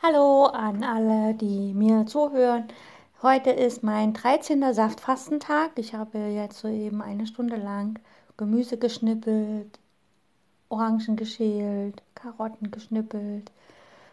[0.00, 2.68] Hallo an alle, die mir zuhören.
[3.20, 4.72] Heute ist mein 13.
[4.72, 5.72] Saftfastentag.
[5.74, 7.98] Ich habe jetzt soeben eine Stunde lang
[8.36, 9.80] Gemüse geschnippelt,
[10.68, 13.50] Orangen geschält, Karotten geschnippelt,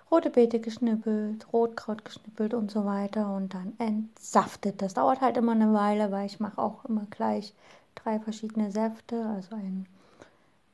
[0.10, 4.82] rote Beete geschnippelt, Rotkraut geschnippelt und so weiter und dann entsaftet.
[4.82, 7.54] Das dauert halt immer eine Weile, weil ich mache auch immer gleich
[7.94, 9.86] drei verschiedene Säfte, also ein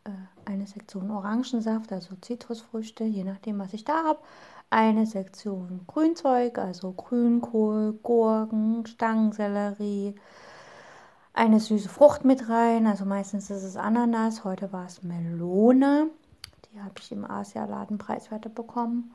[0.05, 0.09] äh,
[0.45, 4.19] eine Sektion Orangensaft, also Zitrusfrüchte, je nachdem, was ich da habe.
[4.73, 10.15] Eine Sektion Grünzeug, also Grünkohl, Gurken, Stangensellerie.
[11.33, 14.45] Eine süße Frucht mit rein, also meistens ist es Ananas.
[14.45, 16.07] Heute war es Melone.
[16.71, 19.13] Die habe ich im Asialaden preiswerter bekommen.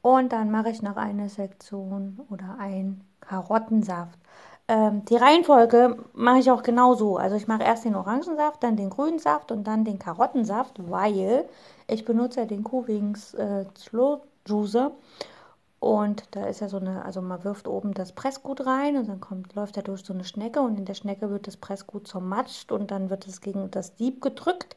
[0.00, 4.20] Und dann mache ich noch eine Sektion oder ein Karottensaft.
[4.68, 7.16] Ähm, die Reihenfolge mache ich auch genauso.
[7.16, 11.48] Also ich mache erst den Orangensaft, dann den grünen Saft und dann den Karottensaft, weil
[11.88, 14.92] ich benutze den Kuhwings äh, Slow Juicer.
[15.78, 19.20] Und da ist ja so eine, also man wirft oben das Pressgut rein und dann
[19.20, 22.72] kommt, läuft er durch so eine Schnecke und in der Schnecke wird das Pressgut zermatscht
[22.72, 24.76] und dann wird es gegen das Dieb gedrückt.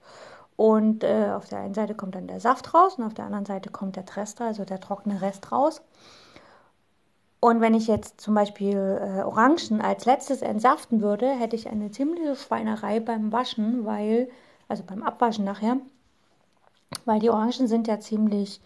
[0.58, 3.46] Und äh, auf der einen Seite kommt dann der Saft raus und auf der anderen
[3.46, 5.82] Seite kommt der Trester, also der trockene Rest raus.
[7.40, 11.92] Und wenn ich jetzt zum Beispiel äh, Orangen als letztes entsaften würde, hätte ich eine
[11.92, 14.30] ziemliche Schweinerei beim Waschen, weil,
[14.68, 15.78] also beim Abwaschen nachher,
[17.06, 18.60] weil die Orangen sind ja ziemlich,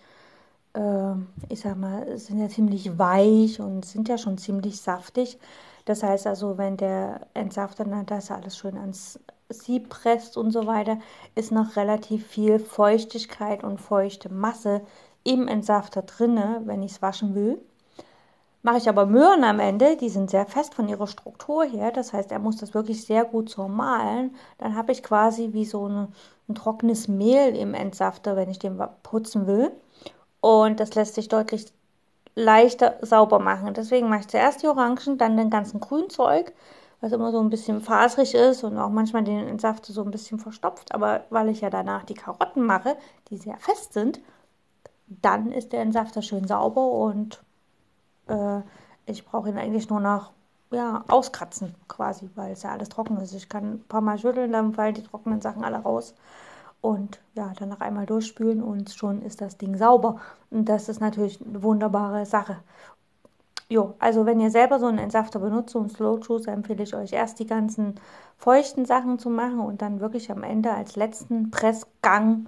[1.49, 5.37] ich sag mal, sind ja ziemlich weich und sind ja schon ziemlich saftig.
[5.85, 10.65] Das heißt also, wenn der Entsafter dann das alles schön ans Sieb presst und so
[10.65, 10.97] weiter,
[11.35, 14.81] ist noch relativ viel Feuchtigkeit und feuchte Masse
[15.23, 17.61] im Entsafter drinne, wenn ich es waschen will.
[18.63, 22.13] Mache ich aber Möhren am Ende, die sind sehr fest von ihrer Struktur her, das
[22.13, 24.33] heißt, er muss das wirklich sehr gut so malen.
[24.57, 26.07] Dann habe ich quasi wie so eine,
[26.47, 29.71] ein trockenes Mehl im Entsafter, wenn ich den putzen will.
[30.43, 31.71] Und das lässt sich deutlich
[32.35, 33.73] leichter sauber machen.
[33.73, 36.51] Deswegen mache ich zuerst die Orangen, dann den ganzen Grünzeug,
[36.99, 40.39] was immer so ein bisschen faserig ist und auch manchmal den Entsafter so ein bisschen
[40.39, 40.93] verstopft.
[40.93, 42.97] Aber weil ich ja danach die Karotten mache,
[43.29, 44.19] die sehr fest sind,
[45.07, 47.41] dann ist der Entsafter schön sauber und
[48.27, 48.59] äh,
[49.05, 50.31] ich brauche ihn eigentlich nur noch
[50.71, 53.33] ja, auskratzen quasi, weil es ja alles trocken ist.
[53.33, 56.15] Ich kann ein paar Mal schütteln, dann fallen die trockenen Sachen alle raus.
[56.83, 60.17] Und ja, dann noch einmal durchspülen und schon ist das Ding sauber.
[60.51, 62.57] Und das ist natürlich eine wunderbare Sache.
[63.69, 67.13] Jo, also wenn ihr selber so einen Entsafter benutzt, einen Slow Juice, empfehle ich euch
[67.13, 67.95] erst die ganzen
[68.37, 72.47] feuchten Sachen zu machen und dann wirklich am Ende als letzten Pressgang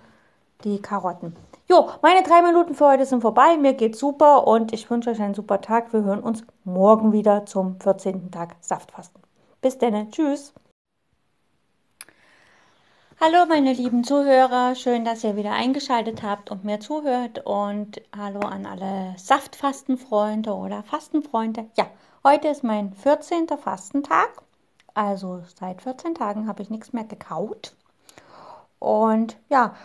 [0.66, 1.34] die Karotten.
[1.70, 3.56] Jo, meine drei Minuten für heute sind vorbei.
[3.56, 5.94] Mir geht's super und ich wünsche euch einen super Tag.
[5.94, 8.32] Wir hören uns morgen wieder zum 14.
[8.32, 9.22] Tag Saftfasten.
[9.62, 10.12] Bis dann.
[10.12, 10.54] Tschüss.
[13.18, 18.42] Hallo meine lieben Zuhörer, schön, dass ihr wieder eingeschaltet habt und mir zuhört und hallo
[18.42, 21.66] an alle Saftfastenfreunde oder Fastenfreunde.
[21.78, 21.88] Ja,
[22.26, 23.48] heute ist mein 14.
[23.58, 24.30] Fastentag,
[24.94, 27.74] also seit 14 Tagen habe ich nichts mehr gekaut
[28.80, 29.76] und ja,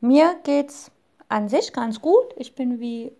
[0.00, 0.90] mir geht's
[1.28, 2.34] an sich ganz gut.
[2.36, 3.12] Ich bin wie,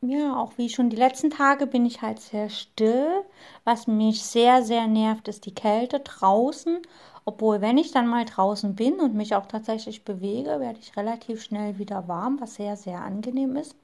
[0.00, 3.24] ja, auch wie schon die letzten Tage bin ich halt sehr still.
[3.64, 6.80] Was mich sehr, sehr nervt, ist die Kälte draußen.
[7.28, 11.42] Obwohl, wenn ich dann mal draußen bin und mich auch tatsächlich bewege, werde ich relativ
[11.42, 13.74] schnell wieder warm, was sehr, sehr angenehm ist.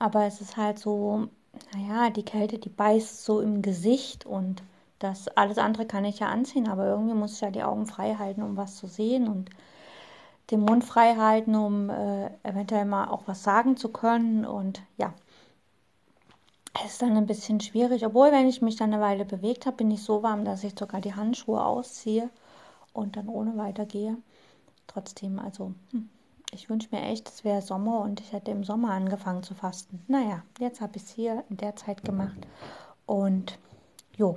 [0.00, 1.28] Aber es ist halt so,
[1.72, 4.64] naja, die Kälte, die beißt so im Gesicht und
[4.98, 8.16] das alles andere kann ich ja anziehen, aber irgendwie muss ich ja die Augen frei
[8.16, 9.50] halten, um was zu sehen und
[10.50, 14.44] den Mund frei halten, um äh, eventuell mal auch was sagen zu können.
[14.44, 15.14] Und ja,
[16.84, 18.04] es ist dann ein bisschen schwierig.
[18.04, 20.76] Obwohl, wenn ich mich dann eine Weile bewegt habe, bin ich so warm, dass ich
[20.76, 22.28] sogar die Handschuhe ausziehe
[22.92, 24.16] und dann ohne weitergehe.
[24.86, 26.08] Trotzdem, also, hm,
[26.52, 30.02] ich wünsche mir echt, es wäre Sommer und ich hätte im Sommer angefangen zu fasten.
[30.08, 32.38] Naja, jetzt habe ich es hier in der Zeit gemacht.
[33.06, 33.58] Und
[34.20, 34.36] Jo,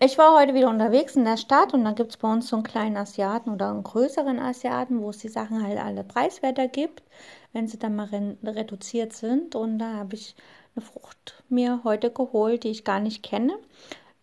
[0.00, 2.56] ich war heute wieder unterwegs in der Stadt und dann gibt es bei uns so
[2.56, 7.04] einen kleinen Asiaten oder einen größeren Asiaten, wo es die Sachen halt alle preiswerter gibt,
[7.52, 8.08] wenn sie dann mal
[8.42, 9.54] reduziert sind.
[9.54, 10.34] Und da habe ich
[10.74, 13.56] eine Frucht mir heute geholt, die ich gar nicht kenne.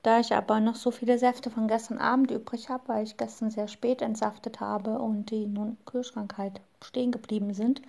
[0.07, 3.51] Da ich aber noch so viele Säfte von gestern Abend übrig habe, weil ich gestern
[3.51, 7.81] sehr spät entsaftet habe und die nun im Kühlschrank halt stehen geblieben sind,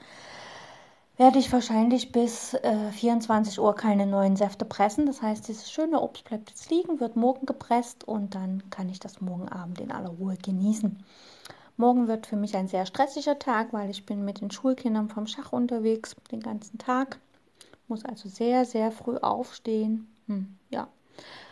[1.17, 5.07] werde ich wahrscheinlich bis äh, 24 Uhr keine neuen Säfte pressen.
[5.07, 8.99] Das heißt, dieses schöne Obst bleibt jetzt liegen, wird morgen gepresst und dann kann ich
[8.99, 10.99] das morgen Abend in aller Ruhe genießen.
[11.77, 15.29] Morgen wird für mich ein sehr stressiger Tag, weil ich bin mit den Schulkindern vom
[15.29, 17.21] Schach unterwegs den ganzen Tag.
[17.87, 20.09] Muss also sehr, sehr früh aufstehen.
[20.27, 20.89] Hm, ja.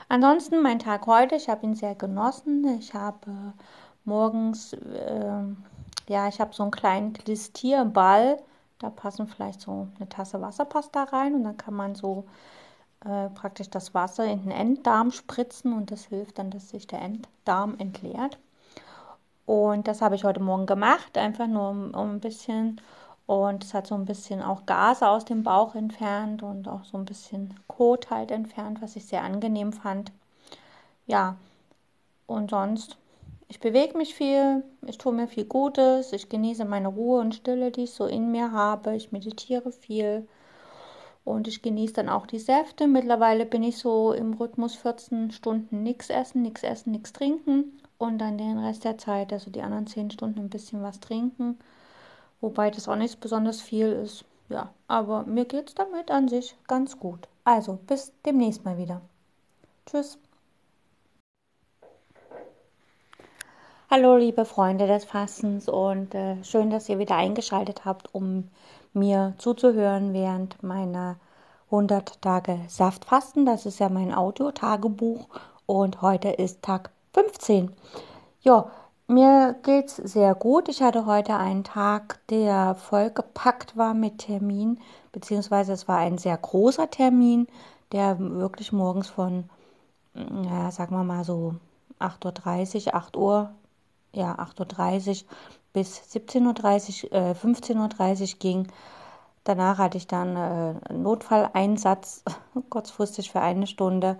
[0.08, 2.64] Ansonsten mein Tag heute, ich habe ihn sehr genossen.
[2.78, 3.54] Ich habe
[4.04, 5.42] morgens, äh,
[6.08, 8.38] ja, ich habe so einen kleinen Glistierball
[8.78, 12.26] Da passen vielleicht so eine Tasse Wasserpasta rein und dann kann man so
[13.04, 17.02] äh, praktisch das Wasser in den Enddarm spritzen und das hilft dann, dass sich der
[17.02, 18.38] Enddarm entleert.
[19.46, 22.80] Und das habe ich heute Morgen gemacht, einfach nur um, um ein bisschen.
[23.26, 26.96] Und es hat so ein bisschen auch Gase aus dem Bauch entfernt und auch so
[26.96, 30.12] ein bisschen Kot halt entfernt, was ich sehr angenehm fand.
[31.06, 31.36] Ja,
[32.26, 32.96] und sonst,
[33.48, 37.72] ich bewege mich viel, ich tue mir viel Gutes, ich genieße meine Ruhe und Stille,
[37.72, 38.94] die ich so in mir habe.
[38.94, 40.28] Ich meditiere viel
[41.24, 42.86] und ich genieße dann auch die Säfte.
[42.86, 48.18] Mittlerweile bin ich so im Rhythmus 14 Stunden nichts essen, nichts essen, nichts trinken und
[48.18, 51.58] dann den Rest der Zeit, also die anderen 10 Stunden ein bisschen was trinken.
[52.40, 54.24] Wobei das auch nicht besonders viel ist.
[54.48, 57.28] Ja, aber mir geht es damit an sich ganz gut.
[57.44, 59.00] Also, bis demnächst mal wieder.
[59.86, 60.18] Tschüss.
[63.88, 68.48] Hallo liebe Freunde des Fastens und äh, schön, dass ihr wieder eingeschaltet habt, um
[68.92, 71.16] mir zuzuhören während meiner
[71.66, 73.46] 100 Tage Saftfasten.
[73.46, 75.28] Das ist ja mein Audio-Tagebuch
[75.66, 77.72] und heute ist Tag 15.
[78.42, 78.70] Ja,
[79.06, 80.68] mir geht's sehr gut.
[80.68, 84.80] Ich hatte heute einen Tag, der vollgepackt war mit Termin,
[85.12, 87.46] beziehungsweise es war ein sehr großer Termin,
[87.92, 89.44] der wirklich morgens von,
[90.14, 91.54] ja, sagen wir mal so
[92.00, 93.50] 8.30 Uhr, 8 Uhr
[94.16, 95.28] ja, 8.30 Uhr
[95.72, 98.68] bis 17.30 Uhr, äh, 15.30 Uhr ging.
[99.44, 102.24] Danach hatte ich dann äh, Notfalleinsatz,
[102.70, 104.18] kurzfristig für eine Stunde.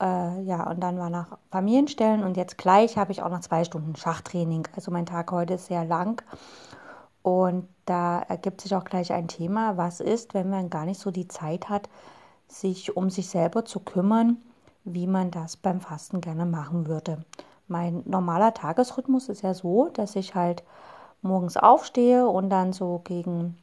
[0.00, 3.64] Äh, ja, und dann war nach Familienstellen und jetzt gleich habe ich auch noch zwei
[3.64, 4.66] Stunden Schachtraining.
[4.74, 6.22] Also mein Tag heute ist sehr lang.
[7.22, 11.10] Und da ergibt sich auch gleich ein Thema, was ist, wenn man gar nicht so
[11.10, 11.88] die Zeit hat,
[12.48, 14.38] sich um sich selber zu kümmern,
[14.84, 17.24] wie man das beim Fasten gerne machen würde
[17.70, 20.64] mein normaler Tagesrhythmus ist ja so, dass ich halt
[21.22, 23.56] morgens aufstehe und dann so gegen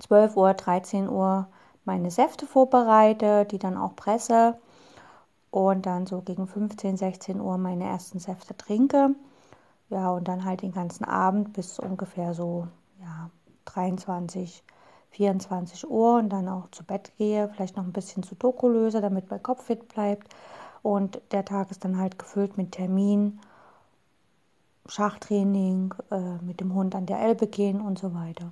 [0.00, 1.46] 12 Uhr, 13 Uhr
[1.84, 4.58] meine Säfte vorbereite, die dann auch presse
[5.54, 9.14] und dann so gegen 15, 16 Uhr meine ersten Säfte trinke.
[9.88, 12.66] Ja, und dann halt den ganzen Abend bis ungefähr so
[13.00, 13.30] ja,
[13.66, 14.64] 23,
[15.10, 19.00] 24 Uhr und dann auch zu Bett gehe, vielleicht noch ein bisschen zu Doku löse,
[19.00, 20.34] damit mein Kopf fit bleibt.
[20.82, 23.38] Und der Tag ist dann halt gefüllt mit Termin,
[24.86, 28.50] Schachtraining, äh, mit dem Hund an der Elbe gehen und so weiter.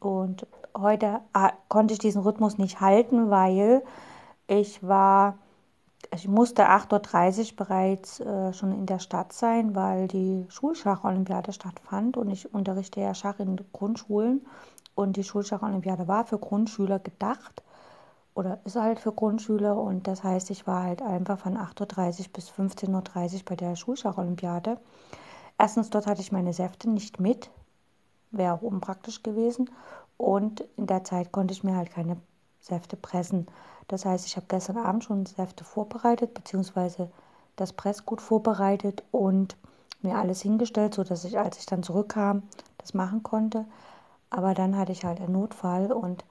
[0.00, 3.82] Und heute äh, konnte ich diesen Rhythmus nicht halten, weil
[4.46, 5.36] ich war,
[6.12, 12.16] ich musste 8.30 Uhr bereits äh, schon in der Stadt sein, weil die Schulschacholympiade stattfand
[12.16, 14.44] und ich unterrichte ja Schach in Grundschulen
[14.94, 17.62] und die Schulschacholympiade war für Grundschüler gedacht
[18.34, 22.32] oder ist halt für Grundschüler und das heißt, ich war halt einfach von 8.30 Uhr
[22.32, 24.78] bis 15.30 Uhr bei der Schulschacholympiade.
[25.58, 27.50] Erstens, dort hatte ich meine Säfte nicht mit,
[28.32, 29.70] wäre auch unpraktisch gewesen
[30.16, 32.16] und in der Zeit konnte ich mir halt keine
[32.60, 33.46] Säfte pressen.
[33.90, 37.10] Das heißt, ich habe gestern Abend schon Säfte vorbereitet, beziehungsweise
[37.56, 39.56] das Pressgut vorbereitet und
[40.00, 42.44] mir alles hingestellt, sodass ich, als ich dann zurückkam,
[42.78, 43.64] das machen konnte.
[44.30, 46.24] Aber dann hatte ich halt einen Notfall und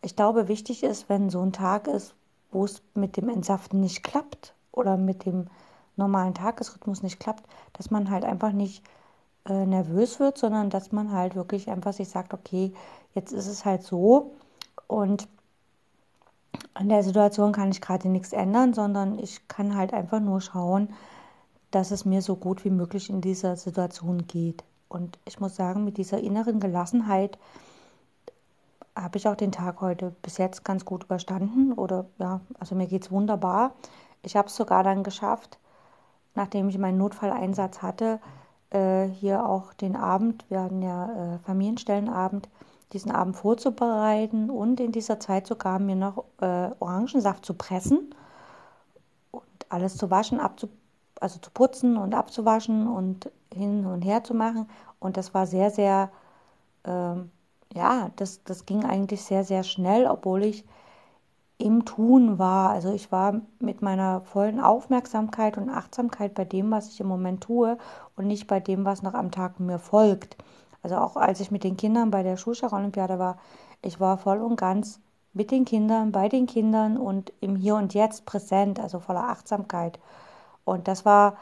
[0.00, 2.14] ich glaube, wichtig ist, wenn so ein Tag ist,
[2.50, 5.48] wo es mit dem Entsaften nicht klappt oder mit dem
[5.96, 7.44] normalen Tagesrhythmus nicht klappt,
[7.74, 8.82] dass man halt einfach nicht
[9.46, 12.72] äh, nervös wird, sondern dass man halt wirklich einfach sich sagt, okay,
[13.14, 14.32] jetzt ist es halt so
[14.86, 15.28] und
[16.74, 20.88] an der Situation kann ich gerade nichts ändern, sondern ich kann halt einfach nur schauen,
[21.70, 24.64] dass es mir so gut wie möglich in dieser Situation geht.
[24.88, 27.38] Und ich muss sagen, mit dieser inneren Gelassenheit,
[28.94, 31.72] habe ich auch den Tag heute bis jetzt ganz gut überstanden.
[31.72, 33.72] Oder ja, also mir geht es wunderbar.
[34.22, 35.58] Ich habe es sogar dann geschafft,
[36.34, 38.20] nachdem ich meinen Notfalleinsatz hatte,
[38.70, 42.48] äh, hier auch den Abend, wir hatten ja äh, Familienstellenabend,
[42.92, 48.14] diesen Abend vorzubereiten und in dieser Zeit sogar mir noch äh, Orangensaft zu pressen
[49.30, 50.68] und alles zu waschen, abzu
[51.20, 54.68] also zu putzen und abzuwaschen und hin und her zu machen.
[54.98, 56.10] Und das war sehr, sehr
[56.84, 57.30] ähm,
[57.74, 60.64] ja, das, das ging eigentlich sehr, sehr schnell, obwohl ich
[61.58, 62.70] im Tun war.
[62.70, 67.42] Also ich war mit meiner vollen Aufmerksamkeit und Achtsamkeit bei dem, was ich im Moment
[67.44, 67.78] tue
[68.16, 70.36] und nicht bei dem, was noch am Tag mir folgt.
[70.82, 73.38] Also auch als ich mit den Kindern bei der Schulschacholympiade war,
[73.82, 75.00] ich war voll und ganz
[75.32, 79.98] mit den Kindern, bei den Kindern und im Hier und Jetzt präsent, also voller Achtsamkeit.
[80.64, 81.36] Und das war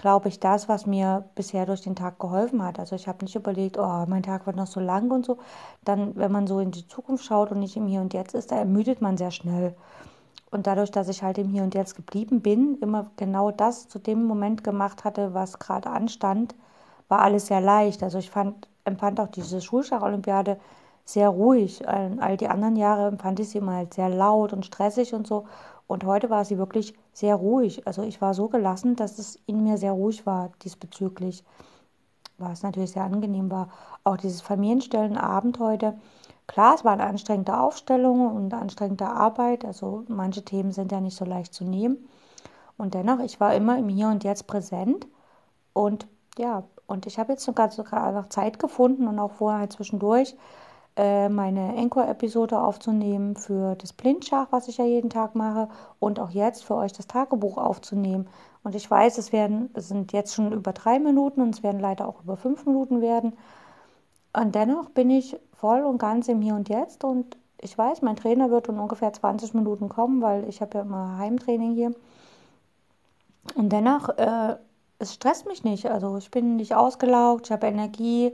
[0.00, 2.78] glaube ich, das, was mir bisher durch den Tag geholfen hat.
[2.78, 5.38] Also ich habe nicht überlegt, oh, mein Tag wird noch so lang und so.
[5.84, 8.50] Dann, wenn man so in die Zukunft schaut und nicht im Hier und Jetzt ist,
[8.50, 9.74] da ermüdet man sehr schnell.
[10.50, 13.98] Und dadurch, dass ich halt im Hier und Jetzt geblieben bin, immer genau das zu
[13.98, 16.54] dem Moment gemacht hatte, was gerade anstand,
[17.10, 18.02] war alles sehr leicht.
[18.02, 20.58] Also ich fand empfand auch diese Schulschach-Olympiade
[21.04, 21.86] sehr ruhig.
[21.86, 25.44] All die anderen Jahre empfand ich sie immer halt sehr laut und stressig und so.
[25.86, 27.86] Und heute war sie wirklich sehr ruhig.
[27.86, 31.44] Also ich war so gelassen, dass es in mir sehr ruhig war diesbezüglich.
[32.38, 33.68] Was natürlich sehr angenehm war.
[34.04, 35.98] Auch dieses Familienstellenabend heute.
[36.46, 39.64] Klar, es war eine anstrengende Aufstellung und anstrengende Arbeit.
[39.64, 42.08] Also manche Themen sind ja nicht so leicht zu nehmen.
[42.78, 45.06] Und dennoch, ich war immer im Hier und Jetzt präsent.
[45.72, 46.06] Und
[46.38, 50.36] ja, und ich habe jetzt sogar, sogar noch Zeit gefunden und auch vorher zwischendurch
[50.96, 55.68] äh, meine Encore-Episode aufzunehmen für das Blindschach, was ich ja jeden Tag mache,
[56.00, 58.28] und auch jetzt für euch das Tagebuch aufzunehmen.
[58.64, 61.80] Und ich weiß, es werden, es sind jetzt schon über drei Minuten und es werden
[61.80, 63.36] leider auch über fünf Minuten werden.
[64.32, 68.16] Und dennoch bin ich voll und ganz im Hier und Jetzt und ich weiß, mein
[68.16, 71.92] Trainer wird in ungefähr 20 Minuten kommen, weil ich habe ja immer Heimtraining hier.
[73.54, 74.56] Und dennoch, äh,
[75.00, 75.86] es stresst mich nicht.
[75.90, 78.32] Also ich bin nicht ausgelaugt, ich habe Energie.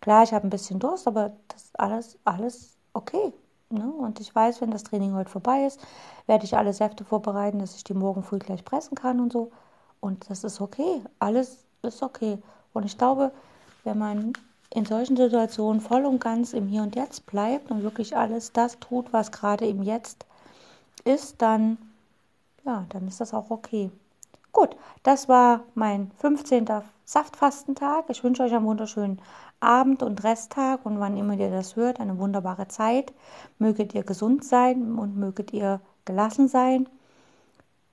[0.00, 3.32] Klar, ich habe ein bisschen Durst, aber das ist alles, alles okay.
[3.70, 3.90] Ne?
[3.90, 5.80] Und ich weiß, wenn das Training heute vorbei ist,
[6.26, 9.50] werde ich alle Säfte vorbereiten, dass ich die morgen früh gleich pressen kann und so.
[10.00, 11.02] Und das ist okay.
[11.18, 12.38] Alles ist okay.
[12.72, 13.32] Und ich glaube,
[13.82, 14.32] wenn man
[14.70, 18.78] in solchen Situationen voll und ganz im Hier und Jetzt bleibt und wirklich alles das
[18.78, 20.26] tut, was gerade im Jetzt
[21.04, 21.78] ist, dann,
[22.64, 23.90] ja, dann ist das auch okay.
[24.54, 26.64] Gut, das war mein 15.
[27.04, 28.04] Saftfastentag.
[28.08, 29.20] Ich wünsche euch einen wunderschönen
[29.58, 33.12] Abend und Resttag und wann immer ihr das hört, eine wunderbare Zeit.
[33.58, 36.88] Möget ihr gesund sein und möget ihr gelassen sein.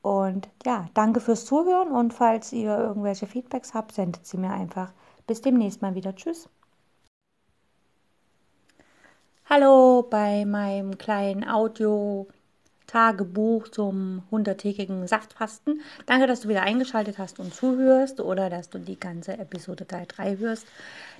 [0.03, 4.93] Und ja, danke fürs Zuhören und falls ihr irgendwelche Feedbacks habt, sendet sie mir einfach.
[5.25, 6.15] Bis demnächst mal wieder.
[6.15, 6.47] Tschüss.
[9.49, 12.27] Hallo bei meinem kleinen Audio
[12.91, 15.79] Tagebuch zum 100-tägigen Saftfasten.
[16.07, 20.05] Danke, dass du wieder eingeschaltet hast und zuhörst oder dass du die ganze Episode Teil
[20.09, 20.67] 3 hörst.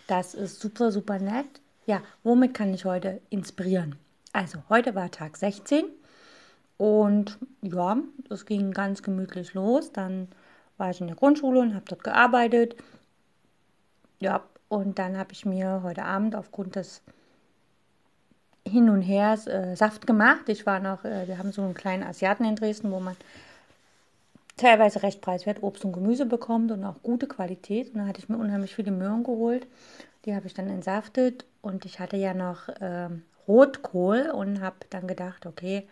[0.07, 1.45] Das ist super, super nett.
[1.85, 3.95] Ja, womit kann ich heute inspirieren?
[4.33, 5.85] Also, heute war Tag 16
[6.75, 7.97] und ja,
[8.29, 9.93] es ging ganz gemütlich los.
[9.93, 10.27] Dann
[10.77, 12.75] war ich in der Grundschule und habe dort gearbeitet.
[14.19, 17.01] Ja, und dann habe ich mir heute Abend aufgrund des
[18.67, 20.47] hin und her äh, Saft gemacht.
[20.47, 23.15] Ich war noch, äh, wir haben so einen kleinen Asiaten in Dresden, wo man
[24.57, 27.93] teilweise recht preiswert Obst und Gemüse bekommt und auch gute Qualität.
[27.93, 29.67] Und da hatte ich mir unheimlich viele Möhren geholt.
[30.25, 33.09] Die habe ich dann entsaftet und ich hatte ja noch äh,
[33.47, 35.87] Rotkohl und habe dann gedacht, okay,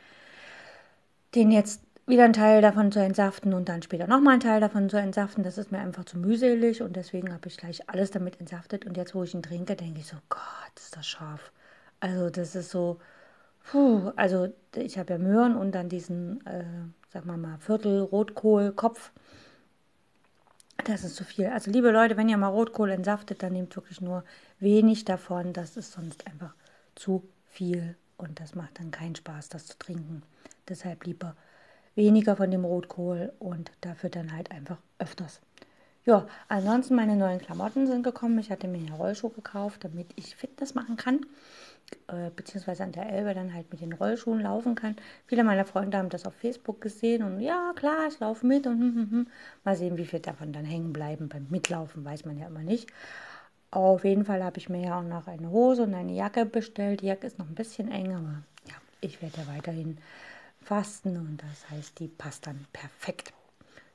[1.36, 4.90] den jetzt wieder einen Teil davon zu entsaften und dann später nochmal einen Teil davon
[4.90, 8.40] zu entsaften, das ist mir einfach zu mühselig und deswegen habe ich gleich alles damit
[8.40, 10.40] entsaftet und jetzt, wo ich ihn trinke, denke ich so, Gott,
[10.76, 11.52] ist das scharf.
[12.00, 13.00] Also das ist so,
[13.64, 16.64] puh, also ich habe ja Möhren und dann diesen, äh,
[17.10, 19.12] sag mal mal, Viertel Rotkohl-Kopf.
[20.86, 21.48] Das ist zu viel.
[21.48, 24.24] Also liebe Leute, wenn ihr mal Rotkohl entsaftet, dann nehmt wirklich nur
[24.60, 25.52] wenig davon.
[25.54, 26.54] Das ist sonst einfach
[26.96, 30.24] zu viel und das macht dann keinen Spaß, das zu trinken.
[30.70, 31.36] Deshalb lieber
[31.96, 35.42] weniger von dem Rotkohl und dafür dann halt einfach öfters.
[36.06, 38.40] Ja, ansonsten meine neuen Klamotten sind gekommen.
[38.40, 41.26] Ich hatte mir ja Rollschuhe gekauft, damit ich Fitness machen kann
[42.08, 44.96] äh, beziehungsweise an der Elbe dann halt mit den Rollschuhen laufen kann.
[45.28, 48.80] Viele meiner Freunde haben das auf Facebook gesehen und ja, klar, ich laufe mit und
[48.80, 49.28] hm, hm, hm.
[49.64, 51.30] mal sehen, wie viel davon dann hängen bleiben.
[51.30, 52.92] Beim Mitlaufen weiß man ja immer nicht.
[53.72, 57.02] Auf jeden Fall habe ich mir ja auch noch eine Hose und eine Jacke bestellt.
[57.02, 60.00] Die Jacke ist noch ein bisschen eng, aber ja, ich werde ja weiterhin
[60.62, 63.34] fasten und das heißt, die passt dann perfekt.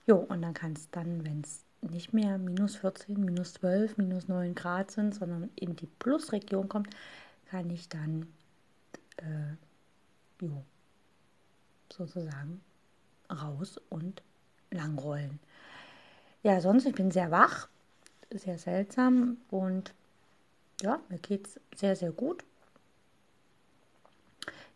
[0.06, 4.28] Jo, und dann kann es dann, wenn es nicht mehr minus 14, minus 12, minus
[4.28, 6.88] 9 Grad sind, sondern in die Plusregion kommt,
[7.46, 8.26] kann ich dann
[9.18, 10.64] äh, jo,
[11.92, 12.60] sozusagen
[13.30, 14.22] raus und
[14.70, 15.38] langrollen.
[16.42, 17.68] Ja, sonst, ich bin sehr wach,
[18.30, 19.94] sehr seltsam und
[20.82, 22.44] ja, mir geht es sehr, sehr gut.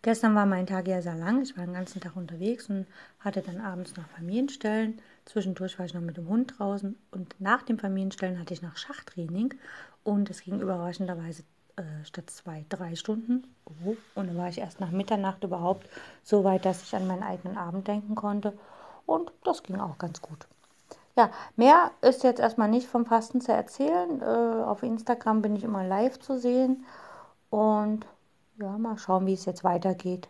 [0.00, 1.42] Gestern war mein Tag ja sehr lang.
[1.42, 2.86] Ich war den ganzen Tag unterwegs und
[3.18, 5.00] hatte dann abends noch Familienstellen.
[5.24, 8.76] Zwischendurch war ich noch mit dem Hund draußen und nach dem Familienstellen hatte ich noch
[8.76, 9.54] Schachtraining
[10.04, 11.42] und es ging überraschenderweise
[11.78, 13.44] äh, statt zwei, drei Stunden.
[13.64, 15.88] Oh, und dann war ich erst nach Mitternacht überhaupt
[16.22, 18.52] so weit, dass ich an meinen eigenen Abend denken konnte.
[19.06, 20.46] Und das ging auch ganz gut.
[21.16, 24.20] Ja, mehr ist jetzt erstmal nicht vom Fasten zu erzählen.
[24.20, 26.84] Äh, auf Instagram bin ich immer live zu sehen.
[27.50, 28.06] Und
[28.60, 30.28] ja, mal schauen, wie es jetzt weitergeht.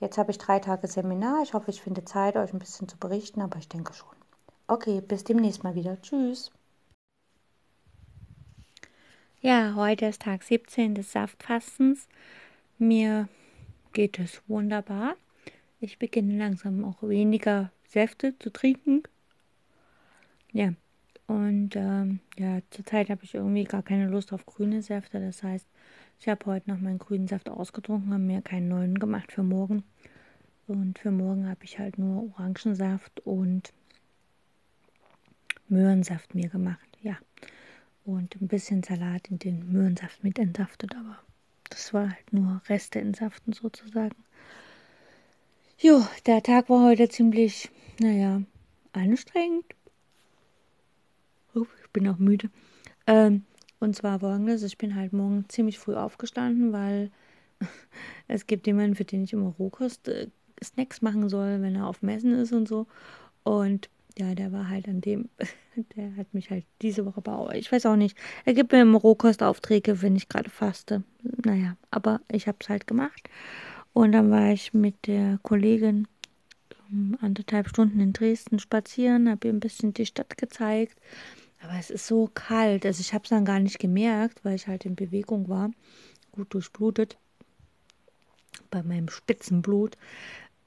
[0.00, 1.42] Jetzt habe ich drei Tage Seminar.
[1.42, 4.08] Ich hoffe, ich finde Zeit, euch ein bisschen zu berichten, aber ich denke schon.
[4.68, 6.00] Okay, bis demnächst mal wieder.
[6.02, 6.50] Tschüss.
[9.44, 12.06] Ja, heute ist Tag 17 des Saftfastens.
[12.78, 13.28] Mir
[13.92, 15.16] geht es wunderbar.
[15.80, 19.02] Ich beginne langsam auch weniger Säfte zu trinken.
[20.52, 20.74] Ja,
[21.26, 25.18] Und ähm, ja, zurzeit habe ich irgendwie gar keine Lust auf grüne Säfte.
[25.18, 25.66] Das heißt,
[26.20, 29.82] ich habe heute noch meinen grünen Saft ausgetrunken, habe mir keinen neuen gemacht für morgen.
[30.68, 33.72] Und für morgen habe ich halt nur Orangensaft und
[35.68, 36.91] Möhrensaft mir gemacht.
[38.04, 41.18] Und ein bisschen Salat in den Möhrensaft mit entsaftet, aber
[41.70, 44.16] das war halt nur Reste entsaften sozusagen.
[45.78, 48.42] Jo, der Tag war heute ziemlich, naja,
[48.92, 49.64] anstrengend.
[51.54, 52.50] ich bin auch müde.
[53.06, 53.44] Ähm,
[53.80, 57.10] und zwar folgendes, ich bin halt morgen ziemlich früh aufgestanden, weil
[58.28, 60.28] es gibt jemanden, für den ich immer Rohkost äh,
[61.00, 62.86] machen soll, wenn er auf Messen ist und so.
[63.42, 65.28] Und ja, der war halt an dem,
[65.96, 67.58] der hat mich halt diese Woche beauftragt.
[67.58, 68.16] Ich weiß auch nicht.
[68.44, 71.02] Er gibt mir immer Rohkostaufträge, wenn ich gerade faste.
[71.44, 73.28] Naja, aber ich habe es halt gemacht.
[73.92, 76.08] Und dann war ich mit der Kollegin
[76.90, 80.98] um, anderthalb Stunden in Dresden spazieren, habe ihr ein bisschen die Stadt gezeigt.
[81.62, 82.84] Aber es ist so kalt.
[82.84, 85.70] Also ich habe es dann gar nicht gemerkt, weil ich halt in Bewegung war.
[86.32, 87.18] Gut durchblutet.
[88.70, 89.96] Bei meinem Spitzenblut.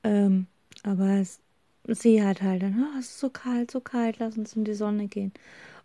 [0.04, 0.48] Ähm,
[0.84, 1.40] aber es,
[1.88, 4.74] sie hat halt dann, oh, es ist so kalt, so kalt, lass uns in die
[4.74, 5.32] Sonne gehen.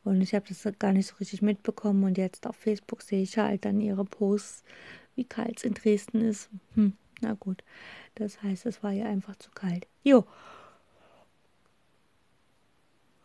[0.05, 2.05] Und ich habe das gar nicht so richtig mitbekommen.
[2.05, 4.65] Und jetzt auf Facebook sehe ich halt dann ihre Posts,
[5.15, 6.49] wie kalt es in Dresden ist.
[6.75, 7.63] Hm, na gut.
[8.15, 9.87] Das heißt, es war ihr einfach zu kalt.
[10.03, 10.25] Jo.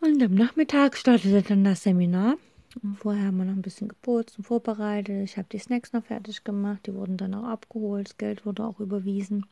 [0.02, 2.36] Und am Nachmittag startete dann das Seminar.
[2.84, 5.24] Und vorher haben wir noch ein bisschen geputzt und vorbereitet.
[5.24, 6.86] Ich habe die Snacks noch fertig gemacht.
[6.86, 8.10] Die wurden dann auch abgeholt.
[8.10, 9.46] Das Geld wurde auch überwiesen.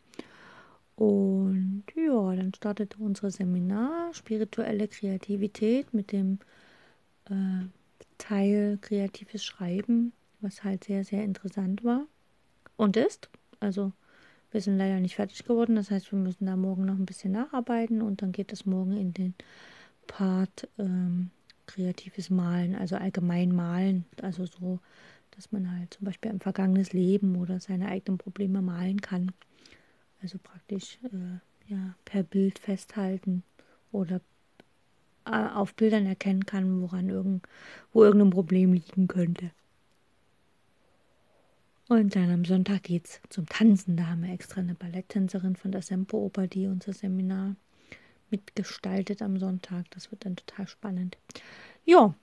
[0.96, 6.40] Und ja, dann startete unser Seminar Spirituelle Kreativität mit dem
[7.30, 7.66] äh,
[8.18, 12.06] Teil kreatives Schreiben, was halt sehr, sehr interessant war
[12.78, 13.30] und ist.
[13.60, 13.92] Also
[14.52, 17.32] wir sind leider nicht fertig geworden, das heißt, wir müssen da morgen noch ein bisschen
[17.32, 19.34] nacharbeiten und dann geht es morgen in den
[20.06, 21.32] Part ähm,
[21.66, 24.80] kreatives Malen, also allgemein malen, also so,
[25.32, 29.32] dass man halt zum Beispiel ein vergangenes Leben oder seine eigenen Probleme malen kann.
[30.24, 33.44] Also praktisch äh, ja, per Bild festhalten
[33.92, 34.22] oder
[35.26, 37.46] äh, auf Bildern erkennen kann, woran irgend,
[37.92, 39.52] wo irgendein Problem liegen könnte.
[41.90, 43.98] Und dann am Sonntag geht's zum Tanzen.
[43.98, 47.56] Da haben wir extra eine Balletttänzerin von der Sempo-Oper, die unser Seminar
[48.32, 49.92] mitgestaltet am Sonntag.
[49.92, 51.18] Das wird dann total spannend.
[51.84, 52.16] Ja,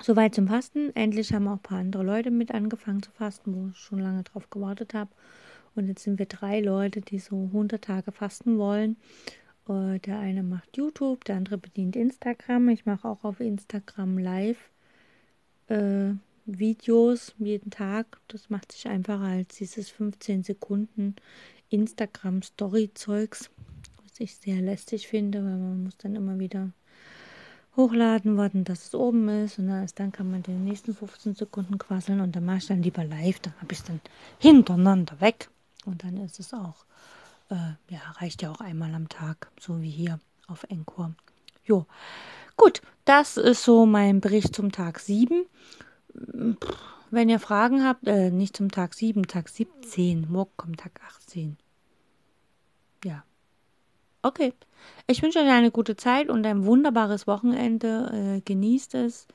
[0.00, 0.94] soweit zum Fasten.
[0.96, 4.24] Endlich haben auch ein paar andere Leute mit angefangen zu fasten, wo ich schon lange
[4.24, 5.10] drauf gewartet habe.
[5.74, 8.96] Und jetzt sind wir drei Leute, die so 100 Tage fasten wollen.
[9.68, 12.68] Äh, der eine macht YouTube, der andere bedient Instagram.
[12.68, 14.58] Ich mache auch auf Instagram live
[15.68, 18.18] äh, Videos jeden Tag.
[18.28, 21.16] Das macht sich einfacher als dieses 15 Sekunden
[21.70, 23.50] Instagram Story Zeugs,
[24.02, 26.70] was ich sehr lästig finde, weil man muss dann immer wieder
[27.76, 31.78] hochladen, warten, dass es oben ist und erst dann kann man den nächsten 15 Sekunden
[31.78, 34.00] quasseln und dann mache ich dann lieber live, dann habe ich es dann
[34.38, 35.48] hintereinander weg.
[35.84, 36.84] Und dann ist es auch,
[37.50, 41.14] äh, ja, reicht ja auch einmal am Tag, so wie hier auf Encore.
[41.64, 41.86] Jo,
[42.56, 45.46] gut, das ist so mein Bericht zum Tag 7.
[47.10, 51.56] Wenn ihr Fragen habt, äh, nicht zum Tag 7, Tag 17, morgen kommt Tag 18.
[53.04, 53.24] Ja.
[54.22, 54.54] Okay.
[55.06, 58.36] Ich wünsche euch eine gute Zeit und ein wunderbares Wochenende.
[58.36, 59.26] Äh, genießt es,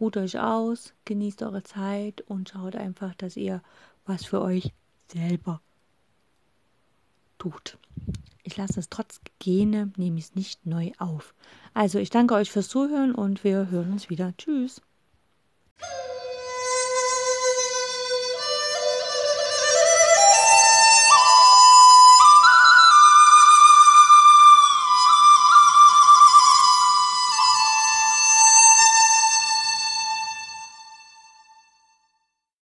[0.00, 3.62] ruht euch aus, genießt eure Zeit und schaut einfach, dass ihr
[4.04, 4.72] was für euch
[5.12, 5.60] selber
[7.46, 7.78] tut.
[8.42, 11.34] Ich lasse es trotz Gene, nehme es nicht neu auf.
[11.74, 14.34] Also ich danke euch fürs Zuhören und wir hören uns wieder.
[14.36, 14.80] Tschüss.